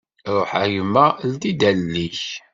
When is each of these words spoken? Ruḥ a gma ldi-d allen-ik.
Ruḥ 0.35 0.49
a 0.61 0.63
gma 0.73 1.05
ldi-d 1.29 1.61
allen-ik. 1.69 2.23